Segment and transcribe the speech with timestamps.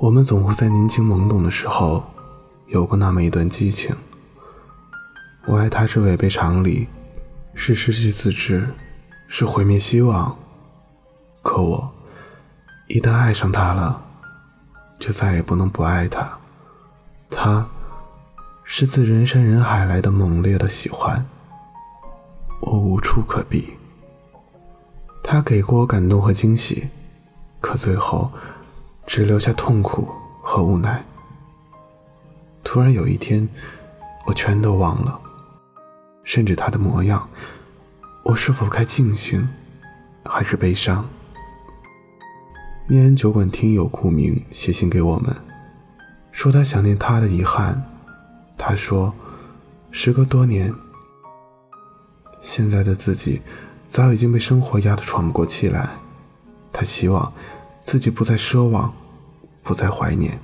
[0.00, 2.02] 我们总会在年轻懵懂的时候，
[2.68, 3.94] 有过那么一段激情。
[5.44, 6.88] 我爱他是违背常理，
[7.52, 8.66] 是失去自知，
[9.28, 10.34] 是毁灭希望。
[11.42, 11.92] 可我
[12.86, 14.02] 一旦爱上他了，
[14.98, 16.26] 就再也不能不爱他。
[17.28, 17.68] 他
[18.64, 21.26] 是自人山人海来的猛烈的喜欢，
[22.60, 23.74] 我无处可避。
[25.22, 26.88] 他给过我感动和惊喜，
[27.60, 28.32] 可最后
[29.12, 30.08] 只留下痛苦
[30.40, 31.04] 和无奈。
[32.62, 33.48] 突然有一天，
[34.24, 35.20] 我全都忘了，
[36.22, 37.28] 甚至他的模样。
[38.22, 39.48] 我是否该庆幸，
[40.24, 41.04] 还是悲伤？
[42.86, 45.34] 念安酒馆听友顾明写信给我们，
[46.30, 47.84] 说他想念他的遗憾。
[48.56, 49.12] 他说，
[49.90, 50.72] 时隔多年，
[52.40, 53.42] 现在的自己。
[53.88, 55.90] 早已经被生活压得喘不过气来，
[56.72, 57.32] 他希望
[57.84, 58.94] 自己不再奢望，
[59.70, 60.36] 不再怀念。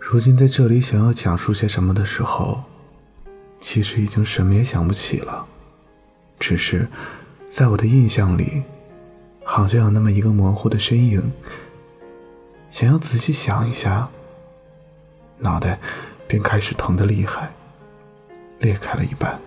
[0.00, 2.64] 如今在这里想要讲述些什么的时候，
[3.60, 5.46] 其实已经什么也想不起了。
[6.40, 6.88] 只是
[7.48, 8.64] 在我的印象里，
[9.44, 11.22] 好像有那么一个模糊的身影。
[12.68, 14.08] 想要仔细想一下，
[15.38, 15.78] 脑袋
[16.26, 17.52] 便开始疼得厉害，
[18.58, 19.38] 裂开了一半。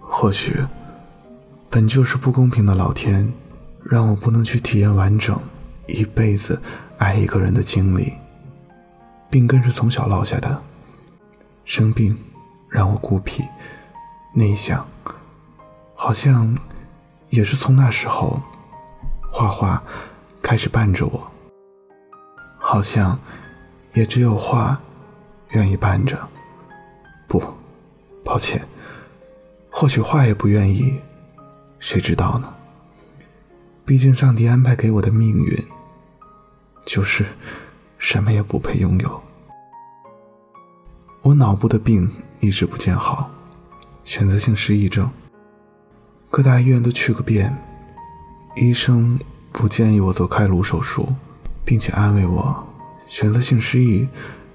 [0.00, 0.56] 或许，
[1.70, 3.32] 本就是不公平的老天，
[3.84, 5.40] 让我不能去体验完整
[5.90, 6.60] 一辈子
[6.98, 8.12] 爱一个人的经历。
[9.28, 10.62] 病根是从小落下的，
[11.64, 12.16] 生病
[12.68, 13.44] 让我孤僻、
[14.34, 14.86] 内向，
[15.94, 16.56] 好像
[17.28, 18.42] 也是从那时候，
[19.30, 19.82] 画画
[20.42, 21.30] 开始伴着我。
[22.58, 23.18] 好像
[23.94, 24.80] 也只有画
[25.50, 26.18] 愿意伴着。
[27.26, 27.42] 不，
[28.24, 28.66] 抱歉。
[29.70, 31.00] 或许画也不愿意，
[31.78, 32.52] 谁知道呢？
[33.84, 35.66] 毕竟上帝安排给我的命运，
[36.84, 37.24] 就是
[37.98, 39.22] 什么也不配拥有。
[41.22, 42.10] 我脑部的病
[42.40, 43.30] 一直不见好，
[44.04, 45.10] 选择性失忆症，
[46.30, 47.56] 各大医院都去个遍，
[48.56, 49.18] 医生
[49.52, 51.08] 不建议我做开颅手术，
[51.64, 52.66] 并且安慰我，
[53.08, 54.08] 选择性失忆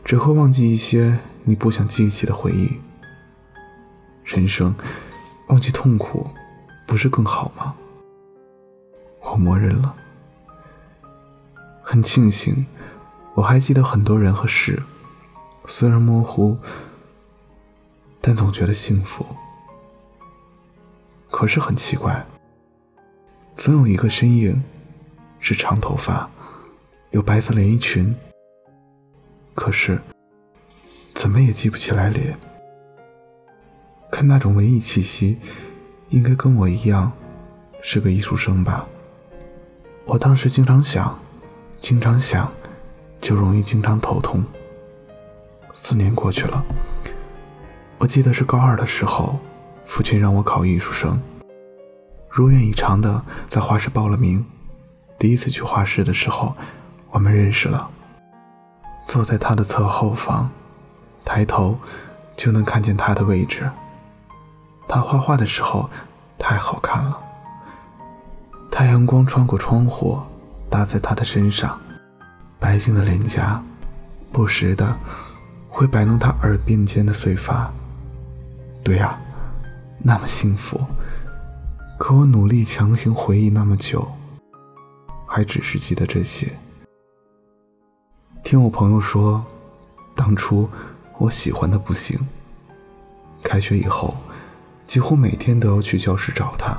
[0.04, 2.70] 只会忘记一些你不想记起的回忆。
[4.24, 4.74] 人生。
[5.50, 6.28] 忘记痛苦，
[6.88, 7.76] 不是更好吗？
[9.22, 9.96] 我默认了。
[11.88, 12.66] 很庆幸，
[13.36, 14.82] 我还记得很多人和事，
[15.68, 16.58] 虽然模糊，
[18.20, 19.24] 但总觉得幸福。
[21.30, 22.26] 可是很奇怪，
[23.56, 24.64] 总有一个身影，
[25.40, 26.28] 是长头发，
[27.12, 28.16] 有白色连衣裙，
[29.54, 30.02] 可是
[31.14, 32.36] 怎么也记不起来脸。
[34.12, 35.38] 看那种文艺气息，
[36.10, 37.12] 应该跟我一样，
[37.84, 38.88] 是个艺术生吧。
[40.06, 41.20] 我当时经常想，
[41.86, 42.52] 经常想，
[43.22, 44.44] 就容易经常头痛。
[45.72, 46.66] 四年过去了，
[48.00, 49.38] 我记得是高二的时候，
[49.86, 51.22] 父亲让我考艺术生，
[52.28, 54.44] 如愿以偿的在画室报了名。
[55.20, 56.56] 第一次去画室的时候，
[57.12, 57.92] 我们认识了。
[59.06, 60.50] 坐在他的侧后方，
[61.24, 61.78] 抬头
[62.36, 63.70] 就能看见他的位置。
[64.88, 65.88] 他画画的时候
[66.40, 67.20] 太好看了，
[68.72, 70.20] 太阳光穿过窗户，
[70.76, 71.80] 打在他的身上，
[72.60, 73.64] 白净的脸颊，
[74.30, 74.94] 不时的
[75.70, 77.72] 会摆弄他耳鬓间的碎发。
[78.84, 79.18] 对呀，
[80.00, 80.78] 那么幸福。
[81.98, 84.06] 可我努力强行回忆那么久，
[85.26, 86.52] 还只是记得这些。
[88.44, 89.42] 听我朋友说，
[90.14, 90.70] 当初
[91.20, 92.20] 我喜欢的不行。
[93.42, 94.14] 开学以后。
[94.86, 96.78] 几乎每天都要去教室找他，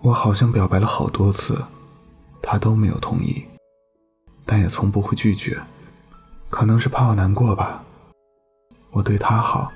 [0.00, 1.62] 我好像表白了好多次，
[2.48, 3.44] 他都没有同意，
[4.44, 5.60] 但也从不会拒绝，
[6.48, 7.82] 可能是怕我难过吧。
[8.92, 9.72] 我对他好，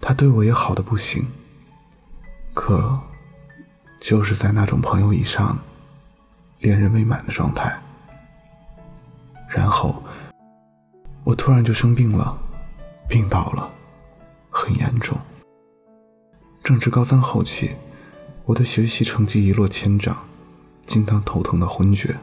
[0.00, 1.26] 他对我也好的不行，
[2.54, 2.98] 可
[4.00, 5.58] 就是在那种朋友以上，
[6.60, 7.78] 恋人未满的状态。
[9.46, 10.02] 然后
[11.22, 12.34] 我突然就生病了，
[13.10, 13.70] 病倒了，
[14.48, 15.18] 很严重。
[16.64, 17.72] 正值高三后期，
[18.46, 20.16] 我的学习成绩一落千丈，
[20.90, 22.18] 经常头疼的昏厥。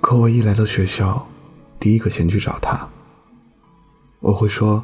[0.00, 1.26] 可我一来到学校，
[1.78, 2.88] 第一个先去找他。
[4.20, 4.82] 我会说：“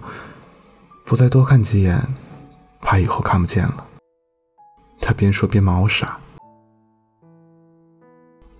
[1.06, 2.06] 不再多看几眼，
[2.82, 3.86] 怕以后看不见了。”
[5.00, 6.18] 他边说边骂我傻。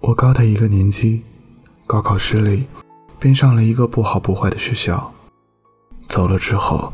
[0.00, 1.24] 我高他一个年级，
[1.86, 2.68] 高考失利，
[3.18, 5.12] 便上了一个不好不坏的学校。
[6.06, 6.90] 走了之后。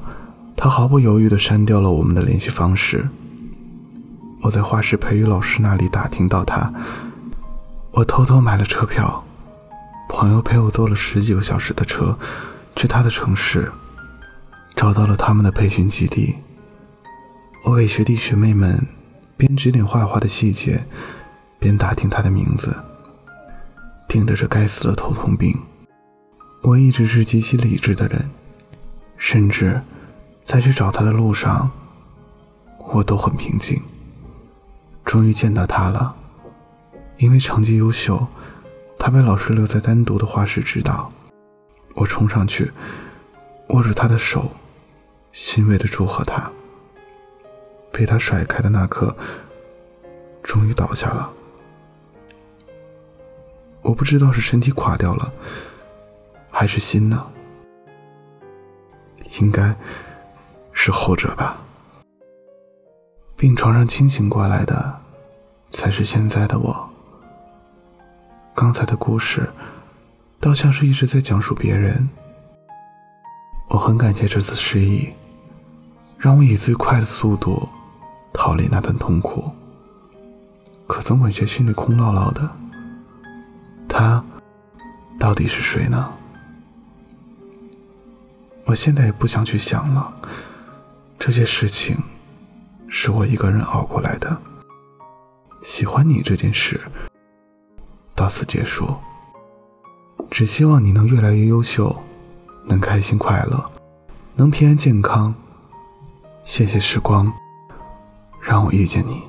[0.57, 3.09] 他毫不犹豫地删掉了我们的联系方式。
[4.43, 6.73] 我在画室培育老师那里打听到他，
[7.97, 9.25] 我偷偷买了车票，
[10.09, 12.19] 朋友陪我坐了十几个小时的车，
[12.75, 13.71] 去他的城市，
[14.75, 16.35] 找到了他们的培训基地。
[17.65, 18.85] 我给学弟学妹们
[19.37, 20.85] 边指点画画的细节，
[21.61, 22.77] 边打听他的名字。
[24.09, 25.57] 顶着这该死的头痛病，
[26.63, 28.29] 我一直是极其理智的人，
[29.17, 29.81] 甚至
[30.45, 31.71] 在去找他的路上，
[32.93, 33.81] 我都很平静。
[35.05, 36.17] 终于见到他了，
[37.17, 38.27] 因为成绩优秀，
[38.99, 41.13] 他被老师留在单独的画室指导。
[41.95, 42.73] 我冲上去，
[43.69, 44.51] 握住他的手，
[45.31, 46.51] 欣慰的祝贺他。
[47.93, 49.17] 被他甩开的那刻，
[50.43, 51.33] 终于倒下了。
[53.83, 55.33] 我不知道是身体垮掉了，
[56.51, 57.27] 还是心呢？
[59.41, 59.77] 应该
[60.73, 61.61] 是后者吧。
[63.37, 65.01] 病床上清醒过来的，
[65.71, 66.94] 才是现在的我。
[68.55, 69.51] 刚才的故事，
[70.39, 72.09] 倒像是一直在讲述别人。
[73.69, 75.09] 我很感谢这次失忆，
[76.17, 77.69] 让我以最快的速度
[78.33, 79.51] 逃离那段痛苦。
[80.87, 82.49] 可总感觉心里空落落的。
[83.89, 84.25] 他
[85.19, 86.13] 到底是谁呢？
[88.67, 90.15] 我现在也不想去想了，
[91.19, 91.97] 这些事情。
[92.87, 94.41] 是我一个人熬过来的。
[95.65, 96.81] 喜欢你这件事
[98.25, 98.89] 到此结束。
[100.31, 101.95] 只希望你能越来越优秀，
[102.65, 103.71] 能开心快乐，
[104.35, 105.35] 能平安健康。
[106.43, 107.31] 谢谢时光，
[108.41, 109.25] 让我遇见你。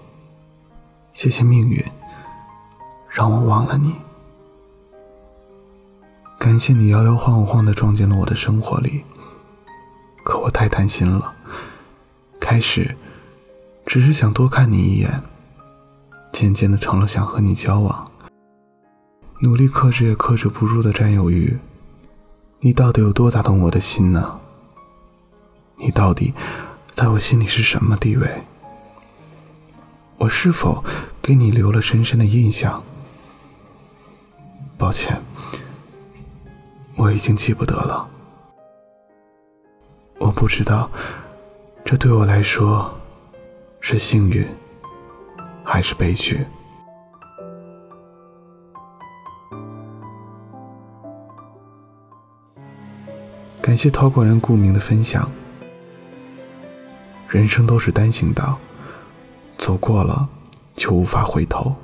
[1.11, 1.83] 谢谢命运，
[3.09, 3.95] 让我忘了你。
[6.39, 9.03] 感谢你摇摇晃晃的撞进了我的生活里，
[10.23, 11.35] 可我太贪心了，
[12.39, 12.95] 开始。
[13.85, 15.21] 只是想多看你一眼，
[16.31, 18.09] 渐渐的成了想和你交往。
[19.39, 21.57] 努力克制也克制不住的占有欲，
[22.59, 24.39] 你到底有多打动我的心呢？
[25.77, 26.33] 你到底
[26.93, 28.43] 在我心里是什么地位？
[30.17, 30.83] 我是否
[31.21, 32.81] 给你留了深深的印象？
[34.77, 35.21] 抱歉，
[36.95, 38.09] 我已经记不得了。
[40.17, 40.89] 我不知道，
[41.83, 42.93] 这对我来说。
[43.87, 44.43] 是幸运，
[45.63, 46.43] 还是悲剧？
[53.65, 55.27] 感谢陶果人顾明的分享。
[57.27, 58.59] 人生都是单行道，
[59.57, 60.29] 走过了
[60.75, 61.75] 就无法回头。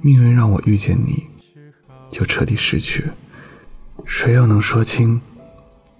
[0.00, 1.24] 命运让我遇见你，
[2.10, 3.04] 就彻底失去。
[4.04, 5.20] 谁又能说清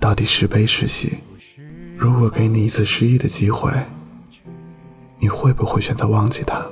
[0.01, 1.19] 到底是悲是喜？
[1.97, 3.73] 如果给你一次失忆的机会。
[5.21, 6.67] 你会不会选择忘记他？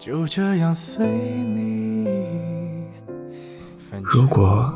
[0.00, 2.88] 就这样随你。
[4.02, 4.72] 如果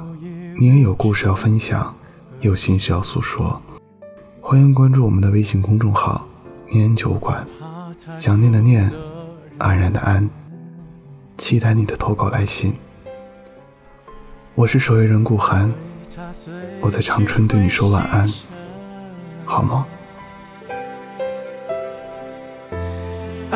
[0.60, 1.96] 你也有故事要分享，
[2.40, 3.58] 有心事要诉说，
[4.42, 6.28] 欢迎关注我们的微信公众号
[6.70, 7.46] “念酒馆”，
[8.18, 8.92] 想念的念，
[9.56, 10.28] 安然的安，
[11.38, 12.74] 期待你的投稿来信。
[14.54, 15.72] 我是守夜人顾寒。
[16.82, 18.28] 我在长春对你说晚安，
[19.46, 19.86] 好吗？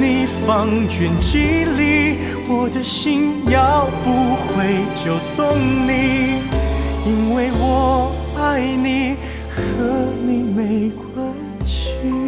[0.00, 6.42] 你方圆几里，我的心要不回就送你，
[7.04, 9.16] 因为我爱你，
[9.50, 9.60] 和
[10.24, 11.34] 你没关
[11.66, 12.27] 系。